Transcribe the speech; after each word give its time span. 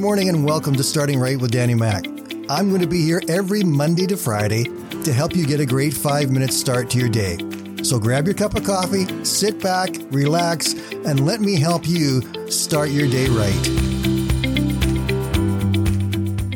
morning 0.00 0.30
and 0.30 0.46
welcome 0.46 0.74
to 0.74 0.82
Starting 0.82 1.20
Right 1.20 1.38
with 1.38 1.50
Danny 1.50 1.74
Mac. 1.74 2.06
I'm 2.48 2.70
going 2.70 2.80
to 2.80 2.86
be 2.86 3.02
here 3.02 3.20
every 3.28 3.62
Monday 3.62 4.06
to 4.06 4.16
Friday 4.16 4.64
to 5.04 5.12
help 5.12 5.36
you 5.36 5.46
get 5.46 5.60
a 5.60 5.66
great 5.66 5.92
five 5.92 6.30
minute 6.30 6.54
start 6.54 6.88
to 6.90 6.98
your 6.98 7.10
day. 7.10 7.36
So 7.82 7.98
grab 7.98 8.24
your 8.24 8.32
cup 8.32 8.56
of 8.56 8.64
coffee, 8.64 9.04
sit 9.26 9.60
back, 9.60 9.90
relax, 10.10 10.72
and 10.72 11.26
let 11.26 11.42
me 11.42 11.60
help 11.60 11.86
you 11.86 12.22
start 12.50 12.88
your 12.88 13.10
day 13.10 13.26
right. 13.26 13.62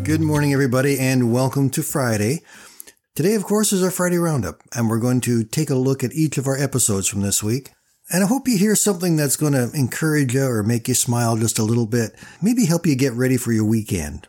Good 0.02 0.22
morning, 0.22 0.54
everybody, 0.54 0.98
and 0.98 1.30
welcome 1.30 1.68
to 1.70 1.82
Friday. 1.82 2.40
Today, 3.14 3.34
of 3.34 3.45
course, 3.45 3.74
is 3.74 3.82
our 3.82 3.90
Friday 3.90 4.16
Roundup, 4.16 4.62
and 4.74 4.88
we're 4.88 4.98
going 4.98 5.20
to 5.20 5.45
take 5.45 5.68
a 5.68 5.74
look 5.74 6.02
at 6.02 6.14
each 6.14 6.38
of 6.38 6.46
our 6.46 6.56
episodes 6.56 7.08
from 7.08 7.20
this 7.20 7.42
week. 7.42 7.73
And 8.11 8.23
I 8.23 8.27
hope 8.27 8.46
you 8.46 8.59
hear 8.59 8.77
something 8.77 9.16
that's 9.16 9.37
going 9.37 9.55
to 9.55 9.70
encourage 9.73 10.34
you 10.34 10.45
or 10.45 10.62
make 10.62 10.88
you 10.88 10.95
smile 10.95 11.37
just 11.37 11.59
a 11.59 11.65
little 11.65 11.87
bit, 11.87 12.15
maybe 12.42 12.66
help 12.66 12.87
you 12.87 12.97
get 12.97 13.15
ready 13.15 13.38
for 13.38 13.51
your 13.51 13.65
weekend. 13.65 14.28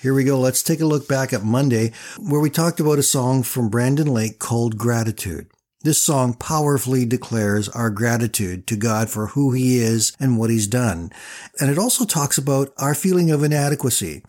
Here 0.00 0.14
we 0.14 0.24
go. 0.24 0.38
Let's 0.38 0.62
take 0.62 0.80
a 0.80 0.86
look 0.86 1.06
back 1.06 1.32
at 1.32 1.44
Monday, 1.44 1.92
where 2.18 2.40
we 2.40 2.50
talked 2.50 2.80
about 2.80 2.98
a 2.98 3.02
song 3.02 3.42
from 3.42 3.68
Brandon 3.68 4.06
Lake 4.06 4.38
called 4.38 4.78
Gratitude. 4.78 5.48
This 5.82 6.02
song 6.02 6.32
powerfully 6.34 7.04
declares 7.04 7.68
our 7.68 7.90
gratitude 7.90 8.66
to 8.68 8.76
God 8.76 9.10
for 9.10 9.28
who 9.28 9.52
He 9.52 9.78
is 9.78 10.16
and 10.18 10.38
what 10.38 10.50
He's 10.50 10.66
done. 10.66 11.10
And 11.60 11.70
it 11.70 11.78
also 11.78 12.06
talks 12.06 12.38
about 12.38 12.72
our 12.78 12.94
feeling 12.94 13.30
of 13.30 13.42
inadequacy 13.42 14.22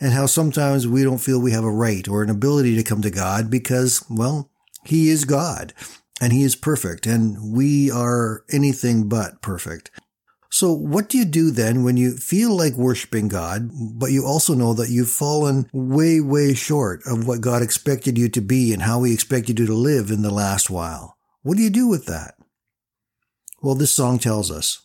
and 0.00 0.12
how 0.14 0.24
sometimes 0.24 0.88
we 0.88 1.02
don't 1.02 1.18
feel 1.18 1.40
we 1.40 1.52
have 1.52 1.64
a 1.64 1.70
right 1.70 2.08
or 2.08 2.22
an 2.22 2.30
ability 2.30 2.74
to 2.76 2.82
come 2.82 3.02
to 3.02 3.10
God 3.10 3.50
because, 3.50 4.02
well, 4.08 4.50
He 4.84 5.10
is 5.10 5.26
God 5.26 5.74
and 6.20 6.32
he 6.32 6.42
is 6.42 6.56
perfect 6.56 7.06
and 7.06 7.54
we 7.54 7.90
are 7.90 8.44
anything 8.50 9.08
but 9.08 9.42
perfect. 9.42 9.90
So 10.50 10.72
what 10.72 11.08
do 11.08 11.18
you 11.18 11.24
do 11.24 11.50
then 11.50 11.82
when 11.82 11.96
you 11.96 12.16
feel 12.16 12.56
like 12.56 12.74
worshiping 12.74 13.26
God, 13.26 13.70
but 13.72 14.12
you 14.12 14.24
also 14.24 14.54
know 14.54 14.72
that 14.74 14.88
you've 14.88 15.10
fallen 15.10 15.68
way, 15.72 16.20
way 16.20 16.54
short 16.54 17.00
of 17.06 17.26
what 17.26 17.40
God 17.40 17.60
expected 17.60 18.16
you 18.16 18.28
to 18.28 18.40
be 18.40 18.72
and 18.72 18.82
how 18.82 19.02
he 19.02 19.12
expected 19.12 19.58
you 19.58 19.66
to 19.66 19.74
live 19.74 20.10
in 20.10 20.22
the 20.22 20.32
last 20.32 20.70
while? 20.70 21.16
What 21.42 21.56
do 21.56 21.62
you 21.64 21.70
do 21.70 21.88
with 21.88 22.06
that? 22.06 22.36
Well, 23.60 23.74
this 23.74 23.92
song 23.92 24.20
tells 24.20 24.50
us. 24.50 24.82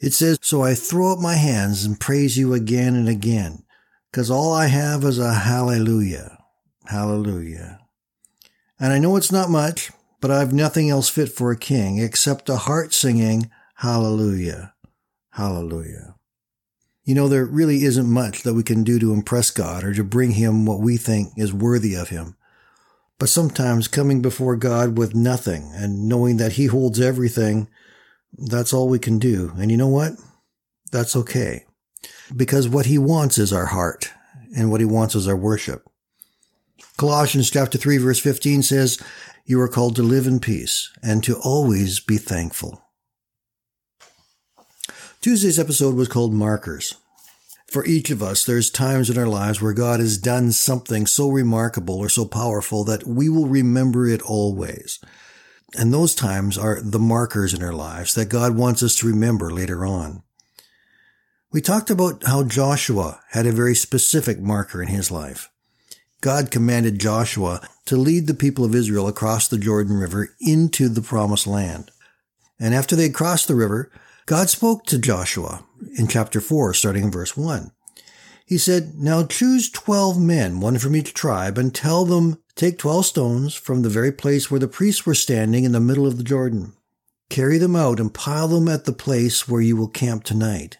It 0.00 0.14
says, 0.14 0.38
So 0.40 0.62
I 0.62 0.74
throw 0.74 1.12
up 1.12 1.18
my 1.18 1.34
hands 1.34 1.84
and 1.84 2.00
praise 2.00 2.38
you 2.38 2.54
again 2.54 2.94
and 2.94 3.08
again, 3.08 3.64
because 4.10 4.30
all 4.30 4.54
I 4.54 4.68
have 4.68 5.04
is 5.04 5.18
a 5.18 5.34
hallelujah. 5.34 6.38
Hallelujah. 6.86 7.80
And 8.78 8.92
I 8.92 8.98
know 8.98 9.16
it's 9.16 9.30
not 9.30 9.50
much, 9.50 9.90
but 10.20 10.30
I've 10.30 10.52
nothing 10.52 10.90
else 10.90 11.08
fit 11.08 11.30
for 11.30 11.50
a 11.50 11.56
king 11.56 11.98
except 11.98 12.48
a 12.48 12.56
heart 12.56 12.92
singing, 12.92 13.50
Hallelujah, 13.76 14.74
Hallelujah. 15.30 16.14
You 17.04 17.14
know, 17.14 17.28
there 17.28 17.46
really 17.46 17.84
isn't 17.84 18.10
much 18.10 18.42
that 18.42 18.54
we 18.54 18.62
can 18.62 18.84
do 18.84 18.98
to 18.98 19.12
impress 19.12 19.50
God 19.50 19.84
or 19.84 19.94
to 19.94 20.04
bring 20.04 20.32
Him 20.32 20.66
what 20.66 20.80
we 20.80 20.96
think 20.96 21.32
is 21.36 21.52
worthy 21.52 21.94
of 21.94 22.10
Him. 22.10 22.36
But 23.18 23.28
sometimes 23.28 23.88
coming 23.88 24.22
before 24.22 24.56
God 24.56 24.96
with 24.96 25.14
nothing 25.14 25.70
and 25.74 26.08
knowing 26.08 26.36
that 26.36 26.52
He 26.52 26.66
holds 26.66 27.00
everything, 27.00 27.68
that's 28.32 28.72
all 28.72 28.88
we 28.88 28.98
can 28.98 29.18
do. 29.18 29.52
And 29.58 29.70
you 29.70 29.76
know 29.76 29.88
what? 29.88 30.12
That's 30.92 31.16
okay. 31.16 31.64
Because 32.34 32.68
what 32.68 32.86
He 32.86 32.98
wants 32.98 33.38
is 33.38 33.52
our 33.52 33.66
heart, 33.66 34.10
and 34.56 34.70
what 34.70 34.80
He 34.80 34.86
wants 34.86 35.14
is 35.14 35.26
our 35.26 35.36
worship. 35.36 35.89
Colossians 36.96 37.50
chapter 37.50 37.78
3 37.78 37.98
verse 37.98 38.18
15 38.18 38.62
says, 38.62 39.02
you 39.50 39.60
are 39.60 39.68
called 39.68 39.96
to 39.96 40.02
live 40.04 40.28
in 40.28 40.38
peace 40.38 40.92
and 41.02 41.24
to 41.24 41.36
always 41.36 41.98
be 41.98 42.18
thankful. 42.18 42.82
Tuesday's 45.20 45.58
episode 45.58 45.96
was 45.96 46.06
called 46.06 46.32
Markers. 46.32 46.94
For 47.68 47.84
each 47.84 48.10
of 48.10 48.22
us, 48.22 48.44
there's 48.44 48.70
times 48.70 49.10
in 49.10 49.18
our 49.18 49.26
lives 49.26 49.60
where 49.60 49.72
God 49.72 49.98
has 49.98 50.18
done 50.18 50.52
something 50.52 51.04
so 51.04 51.28
remarkable 51.28 51.98
or 51.98 52.08
so 52.08 52.24
powerful 52.24 52.84
that 52.84 53.08
we 53.08 53.28
will 53.28 53.48
remember 53.48 54.06
it 54.06 54.22
always. 54.22 55.00
And 55.76 55.92
those 55.92 56.14
times 56.14 56.56
are 56.56 56.80
the 56.80 57.00
markers 57.00 57.52
in 57.52 57.60
our 57.60 57.74
lives 57.74 58.14
that 58.14 58.28
God 58.28 58.56
wants 58.56 58.84
us 58.84 58.94
to 58.96 59.08
remember 59.08 59.50
later 59.50 59.84
on. 59.84 60.22
We 61.52 61.60
talked 61.60 61.90
about 61.90 62.24
how 62.24 62.44
Joshua 62.44 63.20
had 63.30 63.46
a 63.46 63.52
very 63.52 63.74
specific 63.74 64.38
marker 64.38 64.80
in 64.80 64.88
his 64.88 65.10
life. 65.10 65.49
God 66.20 66.50
commanded 66.50 66.98
Joshua 66.98 67.66
to 67.86 67.96
lead 67.96 68.26
the 68.26 68.34
people 68.34 68.64
of 68.64 68.74
Israel 68.74 69.08
across 69.08 69.48
the 69.48 69.58
Jordan 69.58 69.96
River 69.96 70.34
into 70.40 70.88
the 70.88 71.00
promised 71.00 71.46
land. 71.46 71.90
And 72.58 72.74
after 72.74 72.94
they 72.94 73.04
had 73.04 73.14
crossed 73.14 73.48
the 73.48 73.54
river, 73.54 73.90
God 74.26 74.50
spoke 74.50 74.84
to 74.86 74.98
Joshua 74.98 75.64
in 75.96 76.08
chapter 76.08 76.40
4, 76.40 76.74
starting 76.74 77.04
in 77.04 77.10
verse 77.10 77.36
1. 77.36 77.72
He 78.44 78.58
said, 78.58 78.94
Now 78.96 79.24
choose 79.24 79.70
twelve 79.70 80.20
men, 80.20 80.58
one 80.58 80.76
from 80.78 80.96
each 80.96 81.14
tribe, 81.14 81.56
and 81.56 81.72
tell 81.72 82.04
them, 82.04 82.42
Take 82.56 82.78
twelve 82.78 83.06
stones 83.06 83.54
from 83.54 83.82
the 83.82 83.88
very 83.88 84.10
place 84.10 84.50
where 84.50 84.58
the 84.58 84.66
priests 84.66 85.06
were 85.06 85.14
standing 85.14 85.62
in 85.62 85.70
the 85.70 85.78
middle 85.78 86.04
of 86.04 86.18
the 86.18 86.24
Jordan. 86.24 86.72
Carry 87.28 87.58
them 87.58 87.76
out 87.76 88.00
and 88.00 88.12
pile 88.12 88.48
them 88.48 88.68
at 88.68 88.86
the 88.86 88.92
place 88.92 89.48
where 89.48 89.60
you 89.60 89.76
will 89.76 89.86
camp 89.86 90.24
tonight. 90.24 90.78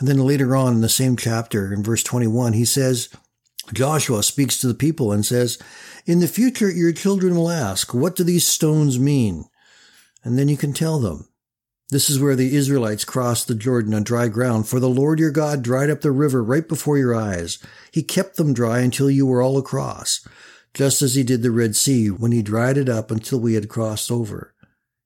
And 0.00 0.08
then 0.08 0.18
later 0.18 0.56
on 0.56 0.74
in 0.74 0.80
the 0.80 0.88
same 0.88 1.16
chapter, 1.16 1.72
in 1.72 1.84
verse 1.84 2.02
21, 2.02 2.54
he 2.54 2.64
says, 2.64 3.08
Joshua 3.72 4.22
speaks 4.22 4.58
to 4.58 4.66
the 4.66 4.74
people 4.74 5.12
and 5.12 5.24
says, 5.24 5.58
In 6.06 6.20
the 6.20 6.28
future, 6.28 6.70
your 6.70 6.92
children 6.92 7.34
will 7.34 7.50
ask, 7.50 7.92
What 7.94 8.16
do 8.16 8.24
these 8.24 8.46
stones 8.46 8.98
mean? 8.98 9.44
And 10.24 10.38
then 10.38 10.48
you 10.48 10.56
can 10.56 10.72
tell 10.72 10.98
them. 10.98 11.28
This 11.90 12.08
is 12.08 12.18
where 12.18 12.36
the 12.36 12.56
Israelites 12.56 13.04
crossed 13.04 13.48
the 13.48 13.54
Jordan 13.54 13.92
on 13.92 14.02
dry 14.02 14.28
ground, 14.28 14.66
for 14.66 14.80
the 14.80 14.88
Lord 14.88 15.18
your 15.18 15.30
God 15.30 15.62
dried 15.62 15.90
up 15.90 16.00
the 16.00 16.10
river 16.10 16.42
right 16.42 16.66
before 16.66 16.96
your 16.96 17.14
eyes. 17.14 17.58
He 17.92 18.02
kept 18.02 18.36
them 18.36 18.54
dry 18.54 18.80
until 18.80 19.10
you 19.10 19.26
were 19.26 19.42
all 19.42 19.58
across, 19.58 20.26
just 20.72 21.02
as 21.02 21.16
he 21.16 21.22
did 21.22 21.42
the 21.42 21.50
Red 21.50 21.76
Sea 21.76 22.08
when 22.08 22.32
he 22.32 22.40
dried 22.40 22.78
it 22.78 22.88
up 22.88 23.10
until 23.10 23.40
we 23.40 23.54
had 23.54 23.68
crossed 23.68 24.10
over. 24.10 24.54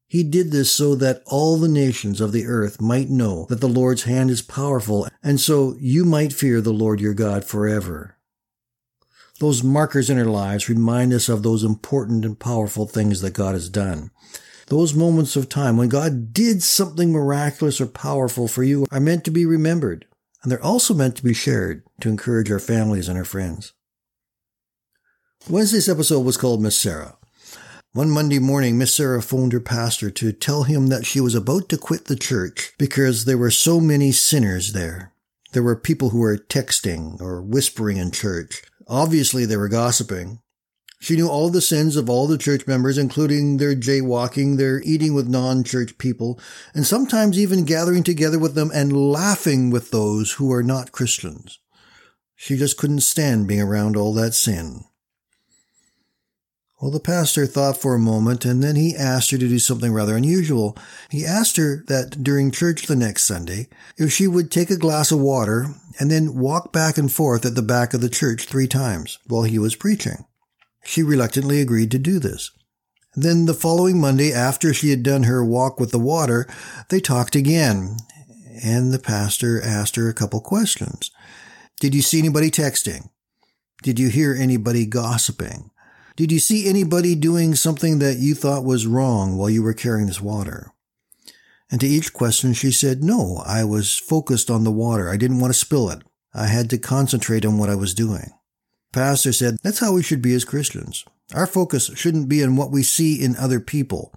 He 0.07 0.23
did 0.23 0.53
this 0.53 0.71
so 0.71 0.95
that 0.95 1.23
all 1.27 1.57
the 1.57 1.69
nations 1.69 2.21
of 2.21 2.31
the 2.31 2.47
earth 2.47 2.81
might 2.81 3.11
know 3.11 3.47
that 3.49 3.61
the 3.61 3.69
Lord's 3.69 4.05
hand 4.05 4.31
is 4.31 4.41
powerful, 4.41 5.09
and 5.23 5.41
so 5.41 5.75
you 5.81 6.05
might 6.05 6.33
fear 6.33 6.61
the 6.61 6.73
Lord 6.73 7.01
your 7.01 7.15
God 7.15 7.45
forever. 7.45 8.16
Those 9.39 9.63
markers 9.63 10.09
in 10.09 10.19
our 10.19 10.25
lives 10.25 10.69
remind 10.69 11.13
us 11.13 11.29
of 11.29 11.43
those 11.43 11.63
important 11.63 12.25
and 12.25 12.39
powerful 12.39 12.87
things 12.87 13.21
that 13.21 13.35
God 13.35 13.55
has 13.55 13.69
done. 13.69 14.11
Those 14.69 14.95
moments 14.95 15.37
of 15.37 15.49
time 15.49 15.77
when 15.77 15.89
God 15.89 16.33
did 16.33 16.63
something 16.63 17.13
miraculous 17.13 17.81
or 17.81 17.87
powerful 17.87 18.49
for 18.49 18.65
you 18.65 18.87
are 18.91 18.99
meant 18.99 19.25
to 19.25 19.31
be 19.31 19.45
remembered, 19.45 20.07
and 20.43 20.51
they're 20.51 20.63
also 20.63 20.95
meant 20.95 21.17
to 21.17 21.25
be 21.25 21.35
shared 21.35 21.85
to 22.01 22.09
encourage 22.09 22.51
our 22.51 22.59
families 22.59 23.09
and 23.09 23.19
our 23.19 23.25
friends. 23.25 23.75
Wednesday's 25.49 25.89
episode 25.89 26.21
was 26.21 26.37
called 26.37 26.63
Miss 26.63 26.77
Sarah. 26.77 27.17
One 27.93 28.11
Monday 28.11 28.39
morning, 28.39 28.77
Miss 28.77 28.95
Sarah 28.95 29.23
phoned 29.23 29.53
her 29.53 29.61
pastor 29.61 30.11
to 30.11 30.33
tell 30.33 30.65
him 30.65 30.89
that 30.89 31.07
she 31.07 31.21
was 31.21 31.35
about 31.35 31.69
to 31.69 31.79
quit 31.79 32.07
the 32.07 32.17
church 32.17 32.73
because 32.79 33.25
there 33.25 33.39
were 33.39 33.51
so 33.51 33.81
many 33.81 34.13
sinners 34.13 34.73
there. 34.73 35.13
There 35.53 35.63
were 35.63 35.77
people 35.77 36.11
who 36.11 36.19
were 36.19 36.37
texting 36.37 37.21
or 37.21 37.41
whispering 37.41 37.99
in 37.99 38.11
church. 38.11 38.63
Obviously, 38.87 39.45
they 39.45 39.57
were 39.57 39.69
gossiping. 39.69 40.41
She 40.99 41.17
knew 41.17 41.29
all 41.29 41.51
the 41.51 41.61
sins 41.61 41.97
of 41.97 42.09
all 42.09 42.27
the 42.27 42.39
church 42.39 42.67
members, 42.67 42.97
including 42.97 43.59
their 43.59 43.75
jaywalking, 43.77 44.57
their 44.57 44.81
eating 44.83 45.13
with 45.13 45.29
non-church 45.29 45.99
people, 45.99 46.41
and 46.75 46.87
sometimes 46.87 47.39
even 47.39 47.65
gathering 47.65 48.03
together 48.03 48.39
with 48.39 48.55
them 48.55 48.71
and 48.73 49.13
laughing 49.13 49.71
with 49.71 49.91
those 49.91 50.33
who 50.33 50.51
are 50.53 50.63
not 50.63 50.93
Christians. 50.93 51.61
She 52.35 52.57
just 52.57 52.77
couldn't 52.77 53.01
stand 53.01 53.47
being 53.47 53.61
around 53.61 53.97
all 53.97 54.15
that 54.15 54.35
sin. 54.35 54.85
Well, 56.81 56.91
the 56.91 57.01
pastor 57.01 57.47
thought 57.47 57.81
for 57.81 57.95
a 57.95 57.99
moment 57.99 58.45
and 58.45 58.63
then 58.63 58.77
he 58.77 58.95
asked 58.95 59.31
her 59.31 59.39
to 59.39 59.49
do 59.49 59.59
something 59.59 59.93
rather 59.93 60.15
unusual. 60.15 60.77
He 61.11 61.25
asked 61.25 61.57
her 61.57 61.83
that 61.89 62.23
during 62.23 62.51
church 62.51 62.87
the 62.87 62.97
next 62.97 63.25
Sunday, 63.25 63.69
if 63.97 64.13
she 64.13 64.27
would 64.27 64.51
take 64.51 64.71
a 64.71 64.77
glass 64.77 65.11
of 65.11 65.19
water 65.19 65.69
and 65.99 66.11
then 66.11 66.37
walk 66.37 66.75
back 66.75 66.99
and 66.99 67.11
forth 67.11 67.47
at 67.47 67.55
the 67.55 67.63
back 67.63 67.95
of 67.95 68.03
the 68.03 68.11
church 68.11 68.45
three 68.45 68.67
times 68.67 69.19
while 69.27 69.45
he 69.45 69.59
was 69.59 69.75
preaching. 69.75 70.27
She 70.85 71.03
reluctantly 71.03 71.63
agreed 71.63 71.91
to 71.93 71.99
do 71.99 72.19
this. 72.19 72.51
Then 73.15 73.47
the 73.47 73.55
following 73.55 73.99
Monday, 73.99 74.31
after 74.31 74.75
she 74.75 74.91
had 74.91 75.03
done 75.03 75.23
her 75.23 75.43
walk 75.43 75.81
with 75.81 75.91
the 75.91 75.99
water, 75.99 76.47
they 76.91 77.01
talked 77.01 77.35
again, 77.35 77.97
and 78.63 78.93
the 78.93 78.99
pastor 78.99 79.61
asked 79.63 79.97
her 79.97 80.11
a 80.11 80.15
couple 80.15 80.41
questions. 80.43 81.11
Did 81.81 81.95
you 81.95 82.03
see 82.03 82.19
anybody 82.19 82.51
texting? 82.51 83.09
Did 83.83 83.99
you 83.99 84.11
hear 84.11 84.37
anybody 84.39 84.85
gossiping? 84.85 85.71
Did 86.17 86.33
you 86.33 86.39
see 86.39 86.69
anybody 86.69 87.15
doing 87.15 87.55
something 87.55 87.99
that 87.99 88.17
you 88.17 88.35
thought 88.35 88.65
was 88.65 88.87
wrong 88.87 89.37
while 89.37 89.51
you 89.51 89.63
were 89.63 89.75
carrying 89.75 90.07
this 90.07 90.21
water? 90.21 90.73
And 91.71 91.81
to 91.81 91.87
each 91.87 92.13
question, 92.13 92.53
she 92.55 92.71
said, 92.71 93.05
No, 93.05 93.43
I 93.47 93.65
was 93.65 93.99
focused 93.99 94.51
on 94.51 94.65
the 94.65 94.73
water. 94.73 95.11
I 95.11 95.17
didn't 95.17 95.41
want 95.41 95.53
to 95.53 95.59
spill 95.59 95.91
it. 95.91 96.03
I 96.33 96.47
had 96.47 96.71
to 96.71 96.79
concentrate 96.79 97.45
on 97.45 97.59
what 97.59 97.71
I 97.71 97.75
was 97.75 97.95
doing. 97.95 98.33
Pastor 98.93 99.33
said, 99.33 99.59
That's 99.63 99.81
how 99.81 99.93
we 99.93 100.03
should 100.03 100.23
be 100.23 100.35
as 100.35 100.45
Christians. 100.45 101.05
Our 101.35 101.47
focus 101.47 101.91
shouldn't 101.95 102.29
be 102.29 102.43
on 102.43 102.57
what 102.57 102.71
we 102.71 102.83
see 102.83 103.23
in 103.23 103.37
other 103.37 103.61
people. 103.61 104.15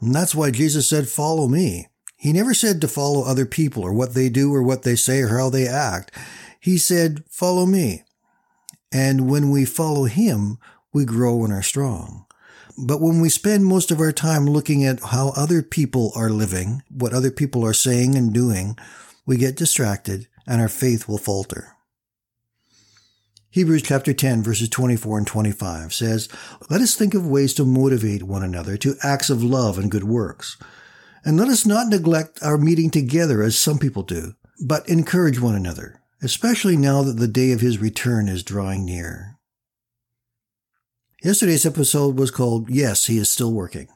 And 0.00 0.14
that's 0.14 0.34
why 0.34 0.50
Jesus 0.50 0.88
said, 0.88 1.08
Follow 1.08 1.46
me. 1.46 1.88
He 2.16 2.32
never 2.32 2.54
said 2.54 2.80
to 2.80 2.88
follow 2.88 3.22
other 3.24 3.44
people 3.44 3.82
or 3.82 3.92
what 3.92 4.14
they 4.14 4.30
do 4.30 4.54
or 4.54 4.62
what 4.62 4.82
they 4.82 4.96
say 4.96 5.20
or 5.20 5.36
how 5.36 5.50
they 5.50 5.68
act. 5.68 6.10
He 6.58 6.78
said, 6.78 7.22
follow 7.28 7.66
me. 7.66 8.04
And 8.90 9.28
when 9.28 9.50
we 9.50 9.66
follow 9.66 10.04
him, 10.04 10.56
we 10.94 11.04
grow 11.04 11.44
and 11.44 11.52
are 11.52 11.62
strong. 11.62 12.24
But 12.78 13.00
when 13.00 13.20
we 13.20 13.28
spend 13.28 13.66
most 13.66 13.90
of 13.90 14.00
our 14.00 14.12
time 14.12 14.46
looking 14.46 14.84
at 14.84 15.00
how 15.00 15.32
other 15.36 15.62
people 15.62 16.12
are 16.16 16.30
living, 16.30 16.82
what 16.88 17.12
other 17.12 17.30
people 17.30 17.64
are 17.66 17.74
saying 17.74 18.14
and 18.14 18.32
doing, 18.32 18.78
we 19.26 19.36
get 19.36 19.56
distracted 19.56 20.28
and 20.46 20.60
our 20.60 20.68
faith 20.68 21.06
will 21.06 21.18
falter. 21.18 21.72
Hebrews 23.50 23.82
chapter 23.82 24.12
10 24.12 24.42
verses 24.42 24.68
24 24.68 25.18
and 25.18 25.26
25 25.26 25.94
says, 25.94 26.28
Let 26.68 26.80
us 26.80 26.96
think 26.96 27.14
of 27.14 27.26
ways 27.26 27.54
to 27.54 27.64
motivate 27.64 28.24
one 28.24 28.42
another 28.42 28.76
to 28.78 28.96
acts 29.02 29.30
of 29.30 29.44
love 29.44 29.78
and 29.78 29.90
good 29.90 30.04
works. 30.04 30.56
And 31.24 31.38
let 31.38 31.48
us 31.48 31.64
not 31.64 31.88
neglect 31.88 32.42
our 32.42 32.58
meeting 32.58 32.90
together 32.90 33.42
as 33.42 33.56
some 33.56 33.78
people 33.78 34.02
do, 34.02 34.34
but 34.64 34.88
encourage 34.88 35.40
one 35.40 35.54
another, 35.54 36.00
especially 36.20 36.76
now 36.76 37.02
that 37.02 37.16
the 37.16 37.28
day 37.28 37.52
of 37.52 37.60
his 37.60 37.78
return 37.78 38.28
is 38.28 38.42
drawing 38.42 38.84
near. 38.84 39.34
Yesterday's 41.24 41.64
episode 41.64 42.18
was 42.18 42.30
called 42.30 42.68
Yes, 42.68 43.06
He 43.06 43.16
is 43.16 43.30
Still 43.30 43.50
Working. 43.50 43.88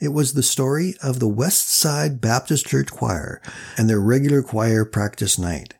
It 0.00 0.10
was 0.10 0.34
the 0.34 0.42
story 0.44 0.94
of 1.02 1.18
the 1.18 1.26
West 1.26 1.68
Side 1.68 2.20
Baptist 2.20 2.64
Church 2.64 2.92
Choir 2.92 3.42
and 3.76 3.90
their 3.90 3.98
regular 3.98 4.40
choir 4.44 4.84
practice 4.84 5.36
night. 5.36 5.74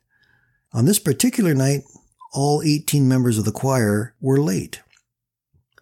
On 0.72 0.84
this 0.84 0.99
particular 0.99 1.55
night, 1.55 1.82
all 2.34 2.60
18 2.60 3.06
members 3.06 3.38
of 3.38 3.44
the 3.44 3.52
choir 3.52 4.16
were 4.20 4.40
late. 4.40 4.81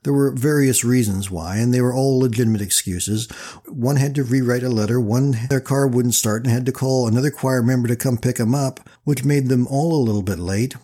There 0.02 0.12
were 0.12 0.30
various 0.30 0.84
reasons 0.84 1.30
why, 1.30 1.56
and 1.56 1.72
they 1.72 1.80
were 1.80 1.94
all 1.94 2.20
legitimate 2.20 2.60
excuses. 2.60 3.30
One 3.66 3.96
had 3.96 4.14
to 4.16 4.24
rewrite 4.24 4.62
a 4.62 4.68
letter, 4.68 5.00
one 5.00 5.38
their 5.48 5.62
car 5.62 5.86
wouldn't 5.86 6.14
start 6.14 6.42
and 6.44 6.52
had 6.52 6.66
to 6.66 6.72
call 6.72 7.08
another 7.08 7.30
choir 7.30 7.62
member 7.62 7.88
to 7.88 7.96
come 7.96 8.18
pick 8.18 8.36
them 8.36 8.54
up, 8.54 8.80
which 9.04 9.24
made 9.24 9.48
them 9.48 9.66
all 9.68 9.94
a 9.94 10.04
little 10.04 10.20
bit 10.20 10.38
late. 10.38 10.74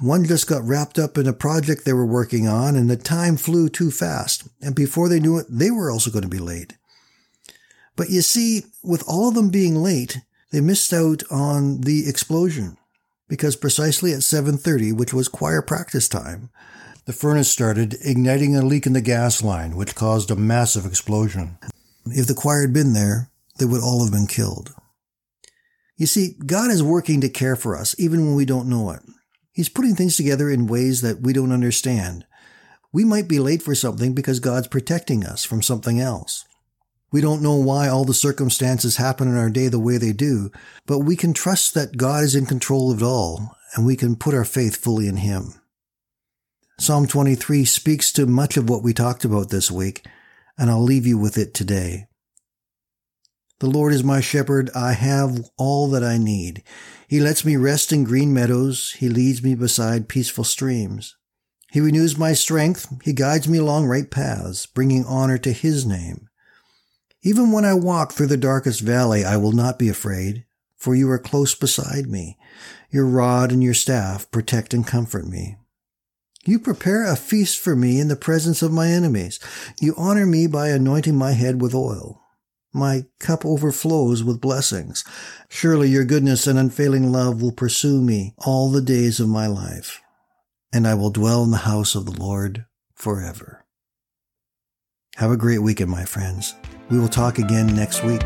One 0.00 0.24
just 0.24 0.46
got 0.46 0.62
wrapped 0.62 0.98
up 0.98 1.16
in 1.16 1.26
a 1.26 1.32
project 1.32 1.84
they 1.84 1.92
were 1.92 2.06
working 2.06 2.46
on, 2.46 2.76
and 2.76 2.90
the 2.90 2.96
time 2.96 3.36
flew 3.36 3.68
too 3.68 3.90
fast, 3.90 4.46
and 4.60 4.74
before 4.74 5.08
they 5.08 5.20
knew 5.20 5.38
it, 5.38 5.46
they 5.48 5.70
were 5.70 5.90
also 5.90 6.10
going 6.10 6.22
to 6.22 6.28
be 6.28 6.38
late. 6.38 6.74
But 7.96 8.10
you 8.10 8.20
see, 8.20 8.64
with 8.82 9.02
all 9.08 9.28
of 9.28 9.34
them 9.34 9.48
being 9.48 9.76
late, 9.76 10.18
they 10.52 10.60
missed 10.60 10.92
out 10.92 11.22
on 11.30 11.80
the 11.80 12.08
explosion 12.08 12.76
because 13.28 13.56
precisely 13.56 14.12
at 14.12 14.20
7:30, 14.20 14.92
which 14.92 15.14
was 15.14 15.28
choir 15.28 15.62
practice 15.62 16.08
time, 16.08 16.50
the 17.06 17.12
furnace 17.12 17.50
started 17.50 17.96
igniting 18.04 18.54
a 18.54 18.62
leak 18.62 18.86
in 18.86 18.92
the 18.92 19.00
gas 19.00 19.42
line, 19.42 19.76
which 19.76 19.94
caused 19.94 20.30
a 20.30 20.36
massive 20.36 20.84
explosion. 20.84 21.56
If 22.06 22.26
the 22.26 22.34
choir 22.34 22.62
had 22.62 22.72
been 22.72 22.92
there, 22.92 23.30
they 23.58 23.64
would 23.64 23.82
all 23.82 24.04
have 24.04 24.12
been 24.12 24.26
killed. 24.26 24.74
You 25.96 26.06
see, 26.06 26.36
God 26.44 26.70
is 26.70 26.82
working 26.82 27.22
to 27.22 27.28
care 27.28 27.56
for 27.56 27.74
us 27.74 27.94
even 27.98 28.26
when 28.26 28.34
we 28.34 28.44
don't 28.44 28.68
know 28.68 28.90
it. 28.90 29.00
He's 29.56 29.70
putting 29.70 29.94
things 29.94 30.18
together 30.18 30.50
in 30.50 30.66
ways 30.66 31.00
that 31.00 31.22
we 31.22 31.32
don't 31.32 31.50
understand. 31.50 32.26
We 32.92 33.06
might 33.06 33.26
be 33.26 33.38
late 33.38 33.62
for 33.62 33.74
something 33.74 34.12
because 34.12 34.38
God's 34.38 34.68
protecting 34.68 35.24
us 35.24 35.44
from 35.44 35.62
something 35.62 35.98
else. 35.98 36.44
We 37.10 37.22
don't 37.22 37.40
know 37.40 37.54
why 37.54 37.88
all 37.88 38.04
the 38.04 38.12
circumstances 38.12 38.98
happen 38.98 39.28
in 39.28 39.38
our 39.38 39.48
day 39.48 39.68
the 39.68 39.78
way 39.78 39.96
they 39.96 40.12
do, 40.12 40.50
but 40.84 40.98
we 40.98 41.16
can 41.16 41.32
trust 41.32 41.72
that 41.72 41.96
God 41.96 42.22
is 42.22 42.34
in 42.34 42.44
control 42.44 42.92
of 42.92 43.00
it 43.00 43.04
all, 43.06 43.56
and 43.74 43.86
we 43.86 43.96
can 43.96 44.14
put 44.14 44.34
our 44.34 44.44
faith 44.44 44.76
fully 44.76 45.08
in 45.08 45.16
Him. 45.16 45.54
Psalm 46.78 47.06
23 47.06 47.64
speaks 47.64 48.12
to 48.12 48.26
much 48.26 48.58
of 48.58 48.68
what 48.68 48.82
we 48.82 48.92
talked 48.92 49.24
about 49.24 49.48
this 49.48 49.70
week, 49.70 50.04
and 50.58 50.68
I'll 50.68 50.82
leave 50.82 51.06
you 51.06 51.16
with 51.16 51.38
it 51.38 51.54
today. 51.54 52.08
The 53.58 53.70
Lord 53.70 53.94
is 53.94 54.04
my 54.04 54.20
shepherd. 54.20 54.70
I 54.74 54.92
have 54.92 55.48
all 55.56 55.88
that 55.88 56.04
I 56.04 56.18
need. 56.18 56.62
He 57.08 57.20
lets 57.20 57.44
me 57.44 57.56
rest 57.56 57.90
in 57.90 58.04
green 58.04 58.34
meadows. 58.34 58.92
He 58.98 59.08
leads 59.08 59.42
me 59.42 59.54
beside 59.54 60.08
peaceful 60.08 60.44
streams. 60.44 61.16
He 61.70 61.80
renews 61.80 62.18
my 62.18 62.34
strength. 62.34 62.86
He 63.02 63.12
guides 63.14 63.48
me 63.48 63.58
along 63.58 63.86
right 63.86 64.10
paths, 64.10 64.66
bringing 64.66 65.04
honor 65.06 65.38
to 65.38 65.52
His 65.52 65.86
name. 65.86 66.28
Even 67.22 67.50
when 67.50 67.64
I 67.64 67.74
walk 67.74 68.12
through 68.12 68.28
the 68.28 68.36
darkest 68.36 68.82
valley, 68.82 69.24
I 69.24 69.36
will 69.38 69.52
not 69.52 69.78
be 69.78 69.88
afraid, 69.88 70.44
for 70.76 70.94
you 70.94 71.10
are 71.10 71.18
close 71.18 71.54
beside 71.54 72.06
me. 72.06 72.38
Your 72.90 73.06
rod 73.06 73.52
and 73.52 73.62
your 73.62 73.74
staff 73.74 74.30
protect 74.30 74.74
and 74.74 74.86
comfort 74.86 75.26
me. 75.26 75.56
You 76.44 76.58
prepare 76.58 77.04
a 77.04 77.16
feast 77.16 77.58
for 77.58 77.74
me 77.74 77.98
in 78.00 78.08
the 78.08 78.16
presence 78.16 78.62
of 78.62 78.70
my 78.70 78.88
enemies. 78.88 79.40
You 79.80 79.94
honor 79.96 80.26
me 80.26 80.46
by 80.46 80.68
anointing 80.68 81.16
my 81.16 81.32
head 81.32 81.60
with 81.60 81.74
oil. 81.74 82.22
My 82.76 83.06
cup 83.20 83.46
overflows 83.46 84.22
with 84.22 84.42
blessings. 84.42 85.02
Surely 85.48 85.88
your 85.88 86.04
goodness 86.04 86.46
and 86.46 86.58
unfailing 86.58 87.10
love 87.10 87.40
will 87.40 87.50
pursue 87.50 88.02
me 88.02 88.34
all 88.36 88.70
the 88.70 88.82
days 88.82 89.18
of 89.18 89.30
my 89.30 89.46
life, 89.46 90.02
and 90.74 90.86
I 90.86 90.92
will 90.92 91.08
dwell 91.08 91.42
in 91.42 91.52
the 91.52 91.56
house 91.56 91.94
of 91.94 92.04
the 92.04 92.20
Lord 92.20 92.66
forever. 92.94 93.64
Have 95.16 95.30
a 95.30 95.38
great 95.38 95.60
weekend, 95.60 95.90
my 95.90 96.04
friends. 96.04 96.54
We 96.90 96.98
will 96.98 97.08
talk 97.08 97.38
again 97.38 97.74
next 97.74 98.04
week. 98.04 98.20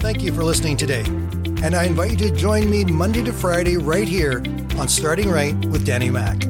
Thank 0.00 0.22
you 0.22 0.32
for 0.32 0.44
listening 0.44 0.76
today. 0.76 1.02
And 1.64 1.74
I 1.74 1.82
invite 1.82 2.12
you 2.12 2.16
to 2.28 2.30
join 2.30 2.70
me 2.70 2.84
Monday 2.84 3.24
to 3.24 3.32
Friday 3.32 3.76
right 3.76 4.06
here 4.06 4.40
on 4.78 4.86
Starting 4.86 5.28
Right 5.28 5.56
with 5.64 5.84
Danny 5.84 6.10
Mack. 6.10 6.44